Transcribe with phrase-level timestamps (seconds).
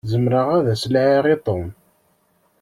[0.11, 1.65] Zemreɣ ad s-laɛiɣ i Tom.